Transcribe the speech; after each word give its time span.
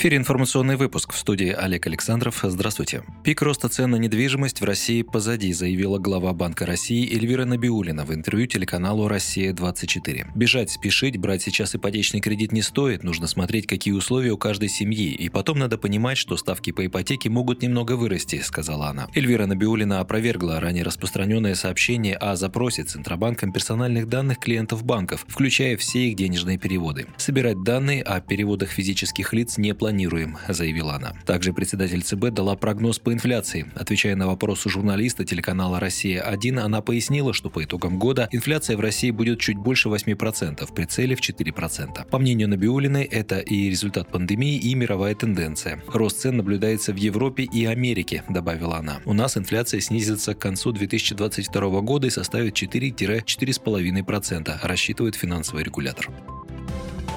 Эфире 0.00 0.16
информационный 0.16 0.76
выпуск 0.76 1.12
в 1.12 1.18
студии 1.18 1.50
Олег 1.50 1.86
Александров. 1.86 2.40
Здравствуйте. 2.42 3.02
Пик 3.22 3.42
роста 3.42 3.68
цен 3.68 3.90
на 3.90 3.96
недвижимость 3.96 4.62
в 4.62 4.64
России 4.64 5.02
позади, 5.02 5.52
заявила 5.52 5.98
глава 5.98 6.32
Банка 6.32 6.64
России 6.64 7.06
Эльвира 7.14 7.44
Набиулина 7.44 8.06
в 8.06 8.14
интервью 8.14 8.46
телеканалу 8.46 9.08
«Россия-24». 9.08 10.28
Бежать, 10.34 10.70
спешить, 10.70 11.18
брать 11.18 11.42
сейчас 11.42 11.74
ипотечный 11.74 12.20
кредит 12.20 12.50
не 12.52 12.62
стоит, 12.62 13.04
нужно 13.04 13.26
смотреть, 13.26 13.66
какие 13.66 13.92
условия 13.92 14.30
у 14.30 14.38
каждой 14.38 14.70
семьи, 14.70 15.12
и 15.12 15.28
потом 15.28 15.58
надо 15.58 15.76
понимать, 15.76 16.16
что 16.16 16.38
ставки 16.38 16.72
по 16.72 16.86
ипотеке 16.86 17.28
могут 17.28 17.60
немного 17.60 17.92
вырасти, 17.92 18.40
сказала 18.40 18.86
она. 18.86 19.06
Эльвира 19.14 19.44
Набиулина 19.44 20.00
опровергла 20.00 20.60
ранее 20.60 20.82
распространенное 20.82 21.54
сообщение 21.54 22.16
о 22.16 22.36
запросе 22.36 22.84
Центробанком 22.84 23.52
персональных 23.52 24.08
данных 24.08 24.38
клиентов 24.38 24.82
банков, 24.82 25.26
включая 25.28 25.76
все 25.76 26.08
их 26.08 26.16
денежные 26.16 26.56
переводы. 26.56 27.06
Собирать 27.18 27.62
данные 27.62 28.02
о 28.02 28.22
переводах 28.22 28.70
физических 28.70 29.34
лиц 29.34 29.58
не 29.58 29.70
не 29.70 29.74
планируем, 29.90 30.38
заявила 30.46 30.94
она. 30.94 31.14
Также 31.26 31.52
председатель 31.52 32.02
ЦБ 32.02 32.30
дала 32.30 32.54
прогноз 32.54 33.00
по 33.00 33.12
инфляции. 33.12 33.66
Отвечая 33.74 34.14
на 34.14 34.28
вопрос 34.28 34.62
журналиста 34.66 35.24
телеканала 35.24 35.80
«Россия-1», 35.80 36.60
она 36.60 36.80
пояснила, 36.80 37.34
что 37.34 37.50
по 37.50 37.64
итогам 37.64 37.98
года 37.98 38.28
инфляция 38.30 38.76
в 38.76 38.80
России 38.80 39.10
будет 39.10 39.40
чуть 39.40 39.56
больше 39.56 39.88
8%, 39.88 40.72
при 40.72 40.84
цели 40.84 41.16
в 41.16 41.20
4%. 41.20 42.08
По 42.08 42.18
мнению 42.20 42.48
Набиулиной, 42.48 43.02
это 43.02 43.40
и 43.40 43.68
результат 43.68 44.12
пандемии, 44.12 44.58
и 44.58 44.76
мировая 44.76 45.16
тенденция. 45.16 45.82
Рост 45.88 46.20
цен 46.20 46.36
наблюдается 46.36 46.92
в 46.92 46.96
Европе 46.96 47.42
и 47.42 47.64
Америке, 47.64 48.22
добавила 48.28 48.76
она. 48.76 49.00
У 49.06 49.12
нас 49.12 49.36
инфляция 49.36 49.80
снизится 49.80 50.34
к 50.34 50.38
концу 50.38 50.70
2022 50.70 51.80
года 51.80 52.06
и 52.06 52.10
составит 52.10 52.54
4-4,5%, 52.62 54.58
рассчитывает 54.62 55.16
финансовый 55.16 55.64
регулятор. 55.64 56.10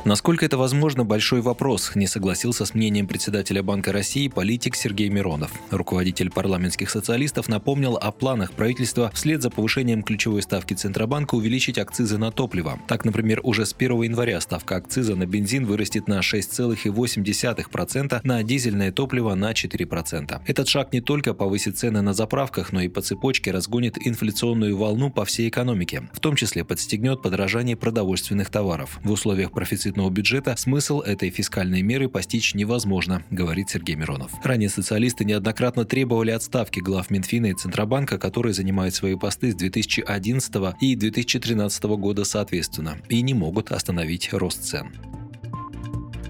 Насколько 0.05 0.45
это 0.45 0.57
возможно, 0.57 1.05
большой 1.05 1.39
вопрос, 1.39 1.95
не 1.95 2.07
согласился 2.07 2.65
с 2.65 2.73
мнением 2.73 3.07
председателя 3.07 3.63
Банка 3.63 3.93
России 3.93 4.27
политик 4.27 4.75
Сергей 4.75 5.07
Миронов. 5.07 5.49
Руководитель 5.71 6.29
парламентских 6.29 6.89
социалистов 6.89 7.47
напомнил 7.47 7.95
о 7.95 8.11
планах 8.11 8.51
правительства 8.51 9.11
вслед 9.13 9.41
за 9.41 9.49
повышением 9.49 10.03
ключевой 10.03 10.41
ставки 10.41 10.73
Центробанка 10.73 11.35
увеличить 11.35 11.77
акцизы 11.77 12.17
на 12.17 12.31
топливо. 12.31 12.79
Так, 12.85 13.05
например, 13.05 13.39
уже 13.43 13.65
с 13.65 13.71
1 13.71 14.01
января 14.01 14.41
ставка 14.41 14.75
акциза 14.75 15.15
на 15.15 15.25
бензин 15.25 15.65
вырастет 15.65 16.09
на 16.09 16.19
6,8%, 16.19 18.19
на 18.25 18.43
дизельное 18.43 18.91
топливо 18.91 19.35
на 19.35 19.53
4%. 19.53 20.41
Этот 20.45 20.67
шаг 20.67 20.91
не 20.91 20.99
только 20.99 21.33
повысит 21.33 21.77
цены 21.77 22.01
на 22.01 22.13
заправках, 22.13 22.73
но 22.73 22.81
и 22.81 22.89
по 22.89 23.01
цепочке 23.01 23.51
разгонит 23.51 23.97
инфляционную 24.05 24.75
волну 24.75 25.11
по 25.11 25.23
всей 25.23 25.47
экономике, 25.47 26.09
в 26.11 26.19
том 26.19 26.35
числе 26.35 26.65
подстегнет 26.65 27.21
подорожание 27.21 27.77
продовольственных 27.77 28.49
товаров. 28.49 28.99
В 29.01 29.09
условиях 29.09 29.53
профицита 29.53 29.92
дефицитного 29.93 30.09
бюджета, 30.09 30.55
смысл 30.57 31.01
этой 31.01 31.29
фискальной 31.29 31.81
меры 31.81 32.09
постичь 32.09 32.55
невозможно, 32.55 33.23
говорит 33.29 33.69
Сергей 33.69 33.95
Миронов. 33.95 34.31
Ранее 34.43 34.69
социалисты 34.69 35.23
неоднократно 35.23 35.85
требовали 35.85 36.31
отставки 36.31 36.79
глав 36.79 37.11
Минфина 37.11 37.47
и 37.47 37.53
Центробанка, 37.53 38.17
которые 38.17 38.53
занимают 38.53 38.95
свои 38.95 39.15
посты 39.15 39.51
с 39.51 39.55
2011 39.55 40.75
и 40.81 40.95
2013 40.95 41.83
года 41.83 42.23
соответственно, 42.23 42.97
и 43.09 43.21
не 43.21 43.33
могут 43.33 43.71
остановить 43.71 44.33
рост 44.33 44.63
цен. 44.63 44.91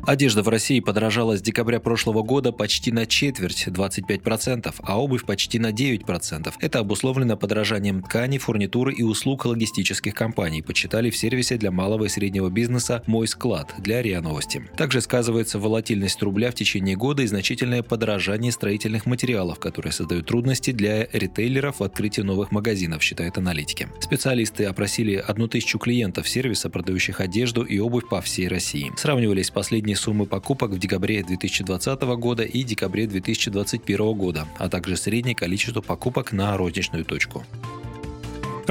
Одежда 0.05 0.43
в 0.43 0.49
России 0.49 0.81
подорожала 0.81 1.37
с 1.37 1.41
декабря 1.41 1.79
прошлого 1.79 2.23
года 2.23 2.51
почти 2.51 2.91
на 2.91 3.05
четверть, 3.05 3.67
25%, 3.67 4.75
а 4.83 5.01
обувь 5.01 5.25
почти 5.25 5.59
на 5.59 5.71
9%. 5.71 6.53
Это 6.59 6.79
обусловлено 6.79 7.37
подорожанием 7.37 8.03
ткани, 8.03 8.37
фурнитуры 8.37 8.93
и 8.93 9.01
услуг 9.01 9.45
логистических 9.45 10.13
компаний, 10.13 10.61
почитали 10.61 11.09
в 11.09 11.15
сервисе 11.15 11.55
для 11.55 11.71
малого 11.71 12.03
и 12.05 12.09
среднего 12.09 12.49
бизнеса 12.49 13.01
«Мой 13.07 13.29
склад» 13.29 13.73
для 13.77 14.01
РИА 14.01 14.21
Новости. 14.21 14.69
Также 14.75 14.99
сказывается 14.99 15.57
волатильность 15.57 16.21
рубля 16.21 16.51
в 16.51 16.55
течение 16.55 16.97
года 16.97 17.23
и 17.23 17.27
значительное 17.27 17.81
подорожание 17.81 18.51
строительных 18.51 19.05
материалов, 19.05 19.59
которые 19.59 19.93
создают 19.93 20.27
трудности 20.27 20.71
для 20.71 21.07
ритейлеров 21.13 21.79
в 21.79 21.83
открытии 21.83 22.21
новых 22.21 22.51
магазинов, 22.51 23.01
считают 23.01 23.37
аналитики. 23.37 23.87
Специалисты 24.01 24.65
опросили 24.65 25.15
одну 25.15 25.47
тысячу 25.47 25.79
клиентов 25.79 26.27
сервиса, 26.27 26.69
продающих 26.69 27.21
одежду 27.21 27.63
и 27.63 27.79
обувь 27.79 28.09
по 28.09 28.19
всей 28.19 28.49
России. 28.49 28.91
Сравнивались 28.97 29.49
последние 29.49 29.92
средней 29.93 29.95
суммы 29.95 30.25
покупок 30.25 30.71
в 30.71 30.79
декабре 30.79 31.23
2020 31.23 32.01
года 32.17 32.43
и 32.43 32.63
декабре 32.63 33.07
2021 33.07 34.13
года, 34.13 34.47
а 34.57 34.69
также 34.69 34.97
среднее 34.97 35.35
количество 35.35 35.81
покупок 35.81 36.31
на 36.31 36.57
розничную 36.57 37.05
точку. 37.05 37.43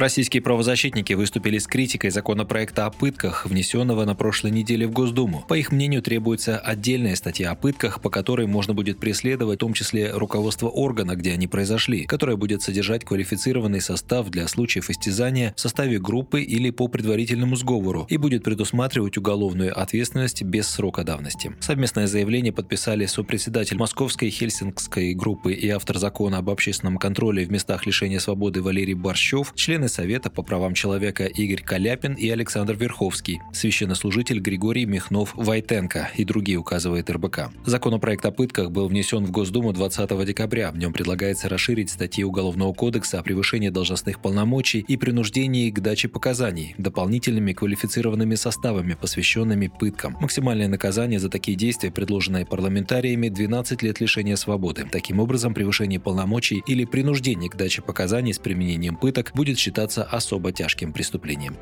Российские 0.03 0.43
правозащитники 0.43 1.13
выступили 1.13 1.59
с 1.59 1.69
критикой 1.69 2.11
законопроекта 2.11 2.87
о 2.87 2.91
пытках, 2.91 3.47
внесенного 3.47 4.05
на 4.05 4.17
прошлой 4.17 4.51
неделе 4.51 4.89
в 4.89 4.91
Госдуму. 4.91 5.45
По 5.47 5.55
их 5.55 5.71
мнению, 5.71 6.03
требуется 6.03 6.59
отдельная 6.59 7.15
статья 7.15 7.53
о 7.53 7.55
пытках, 7.55 8.01
по 8.01 8.11
которой 8.11 8.49
можно 8.49 8.75
будет 8.75 8.99
преследовать 8.99 9.59
в 9.59 9.61
том 9.61 9.75
числе 9.75 10.11
руководство 10.11 10.69
органа, 10.69 11.15
где 11.15 11.33
они 11.33 11.47
произошли, 11.47 12.05
которая 12.05 12.35
будет 12.35 12.63
содержать 12.63 13.05
квалифицированный 13.05 13.81
состав 13.81 14.29
для 14.29 14.49
случаев 14.49 14.91
истязания 14.91 15.55
в 15.57 15.61
составе 15.61 16.01
группы 16.01 16.43
или 16.43 16.71
по 16.71 16.89
предварительному 16.89 17.55
сговору 17.55 18.05
и 18.09 18.17
будет 18.17 18.43
предусматривать 18.43 19.17
уголовную 19.17 19.81
ответственность 19.81 20.43
без 20.43 20.67
срока 20.67 21.05
давности. 21.05 21.55
Совместное 21.61 22.09
заявление 22.09 22.53
подписали 22.53 23.07
сопредседатель 23.07 23.77
Московской 23.77 24.31
Хельсинкской 24.31 25.15
группы 25.15 25.53
и 25.53 25.69
автор 25.69 25.99
закона 25.99 26.39
об 26.39 26.51
общественном 26.51 26.99
контроле 26.99 27.45
в 27.45 27.53
местах 27.53 27.87
лишения 27.87 28.19
свободы 28.19 28.63
Валерий 28.63 28.95
Борщев, 28.95 29.53
член 29.55 29.83
члены 29.83 29.89
Совета 29.93 30.31
по 30.31 30.43
правам 30.43 30.73
человека 30.73 31.27
Игорь 31.27 31.63
Каляпин 31.63 32.15
и 32.15 32.27
Александр 32.31 32.73
Верховский, 32.73 33.43
священнослужитель 33.53 34.41
Григорий 34.41 34.87
Михнов-Вайтенко 34.87 36.13
и 36.17 36.25
другие, 36.25 36.57
указывает 36.57 37.11
РБК. 37.11 37.51
Законопроект 37.67 38.25
о 38.25 38.31
пытках 38.31 38.71
был 38.71 38.89
внесен 38.89 39.27
в 39.27 39.31
Госдуму 39.31 39.75
20 39.75 40.25
декабря. 40.25 40.73
В 40.73 40.79
нем 40.79 40.95
предлагается 40.95 41.51
расширить 41.51 41.91
статьи 41.91 42.25
Уголовного 42.25 42.73
кодекса 42.73 43.19
о 43.19 43.23
превышении 43.23 43.69
должностных 43.69 44.23
полномочий 44.23 44.81
и 44.81 44.97
принуждении 44.97 45.71
к 45.71 45.81
даче 45.81 46.09
показаний 46.09 46.75
дополнительными 46.79 47.53
квалифицированными 47.53 48.35
составами, 48.35 48.95
посвященными 48.95 49.71
пыткам. 49.79 50.17
Максимальное 50.21 50.69
наказание 50.69 51.19
за 51.19 51.29
такие 51.29 51.55
действия, 51.55 51.91
предложенное 51.91 52.47
парламентариями, 52.47 53.29
12 53.29 53.83
лет 53.83 54.01
лишения 54.01 54.37
свободы. 54.37 54.87
Таким 54.91 55.21
образом, 55.21 55.53
превышение 55.53 56.01
полномочий 56.01 56.63
или 56.67 56.87
принуждение 56.87 57.51
к 57.51 57.57
даче 57.57 57.83
показаний 57.83 58.33
с 58.33 58.39
применением 58.39 58.97
пыток 58.97 59.33
будет 59.35 59.59
считаться 59.59 59.82
считаться 59.83 60.05
особо 60.05 60.53
тяжким 60.53 60.93
преступлением. 60.93 61.57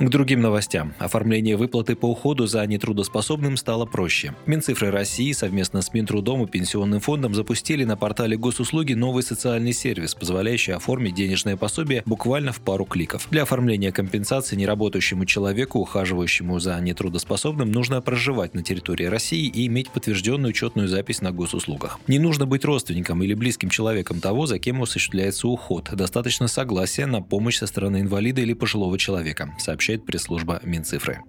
К 0.00 0.08
другим 0.08 0.40
новостям. 0.40 0.92
Оформление 0.98 1.56
выплаты 1.56 1.94
по 1.94 2.06
уходу 2.06 2.46
за 2.46 2.66
нетрудоспособным 2.66 3.56
стало 3.56 3.86
проще. 3.86 4.34
Минцифры 4.44 4.90
России 4.90 5.30
совместно 5.30 5.82
с 5.82 5.94
Минтрудом 5.94 6.42
и 6.42 6.48
Пенсионным 6.48 6.98
фондом 6.98 7.32
запустили 7.32 7.84
на 7.84 7.96
портале 7.96 8.36
госуслуги 8.36 8.94
новый 8.94 9.22
социальный 9.22 9.72
сервис, 9.72 10.14
позволяющий 10.14 10.72
оформить 10.72 11.14
денежное 11.14 11.56
пособие 11.56 12.02
буквально 12.06 12.52
в 12.52 12.60
пару 12.60 12.84
кликов. 12.84 13.28
Для 13.30 13.42
оформления 13.44 13.92
компенсации 13.92 14.56
неработающему 14.56 15.26
человеку, 15.26 15.78
ухаживающему 15.78 16.58
за 16.58 16.78
нетрудоспособным, 16.80 17.70
нужно 17.70 18.02
проживать 18.02 18.52
на 18.54 18.62
территории 18.62 19.04
России 19.04 19.46
и 19.46 19.66
иметь 19.68 19.90
подтвержденную 19.90 20.50
учетную 20.50 20.88
запись 20.88 21.22
на 21.22 21.30
госуслугах. 21.30 22.00
Не 22.08 22.18
нужно 22.18 22.46
быть 22.46 22.64
родственником 22.64 23.22
или 23.22 23.34
близким 23.34 23.70
человеком 23.70 24.20
того, 24.20 24.46
за 24.46 24.58
кем 24.58 24.82
осуществляется 24.82 25.46
уход. 25.46 25.88
Достаточно 25.92 26.48
согласия 26.48 27.06
на 27.06 27.22
помощь 27.22 27.58
со 27.58 27.68
стороны 27.68 28.00
инвалида 28.00 28.40
или 28.40 28.54
пожилого 28.54 28.98
человека, 28.98 29.54
сообщает 29.58 29.83
сообщает 29.84 30.06
пресс-служба 30.06 30.60
Минцифры. 30.64 31.20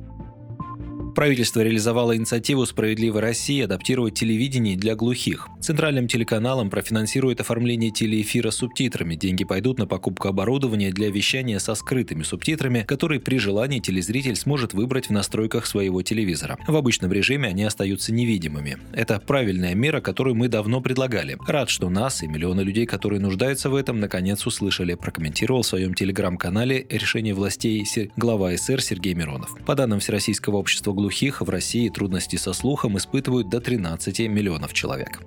Правительство 1.16 1.62
реализовало 1.62 2.18
инициативу 2.18 2.66
«Справедливая 2.66 3.22
Россия» 3.22 3.64
адаптировать 3.64 4.16
телевидение 4.16 4.76
для 4.76 4.96
глухих. 4.96 5.48
Центральным 5.62 6.10
телеканалам 6.10 6.70
профинансирует 6.70 7.40
оформление 7.40 7.90
телеэфира 7.90 8.52
с 8.52 8.58
субтитрами. 8.58 9.16
Деньги 9.16 9.46
пойдут 9.46 9.80
на 9.80 9.88
покупку 9.88 10.28
оборудования 10.28 10.92
для 10.92 11.10
вещания 11.10 11.60
со 11.60 11.74
скрытыми 11.74 12.24
субтитрами, 12.24 12.82
которые 12.82 13.22
при 13.22 13.38
желании 13.38 13.80
телезритель 13.80 14.36
сможет 14.36 14.74
выбрать 14.74 15.08
в 15.08 15.12
настройках 15.12 15.68
своего 15.68 16.02
телевизора. 16.02 16.58
В 16.68 16.76
обычном 16.76 17.14
режиме 17.14 17.48
они 17.48 17.64
остаются 17.64 18.12
невидимыми. 18.12 18.78
Это 18.92 19.18
правильная 19.26 19.74
мера, 19.74 20.02
которую 20.02 20.36
мы 20.36 20.50
давно 20.50 20.82
предлагали. 20.82 21.38
Рад, 21.48 21.70
что 21.70 21.90
нас 21.90 22.24
и 22.24 22.28
миллионы 22.28 22.60
людей, 22.60 22.86
которые 22.86 23.22
нуждаются 23.22 23.70
в 23.70 23.76
этом, 23.76 24.02
наконец 24.02 24.46
услышали, 24.46 24.96
прокомментировал 24.96 25.62
в 25.62 25.68
своем 25.68 25.94
телеграм-канале 25.94 26.86
решение 26.90 27.34
властей 27.34 27.88
глава 28.18 28.56
СР 28.58 28.82
Сергей 28.82 29.14
Миронов. 29.14 29.56
По 29.66 29.76
данным 29.76 30.02
Всероссийского 30.02 30.58
общества 30.58 30.92
глухих, 30.92 31.05
глухих 31.06 31.42
в 31.42 31.50
России 31.52 31.88
трудности 31.90 32.36
со 32.36 32.52
слухом 32.52 32.98
испытывают 32.98 33.48
до 33.48 33.62
13 33.62 34.22
миллионов 34.22 34.74
человек. 34.74 35.22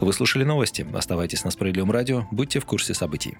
Вы 0.00 0.12
слушали 0.12 0.44
новости. 0.44 0.86
Оставайтесь 0.94 1.42
на 1.42 1.50
Справедливом 1.50 1.90
радио. 1.90 2.28
Будьте 2.30 2.60
в 2.60 2.66
курсе 2.66 2.94
событий. 2.94 3.36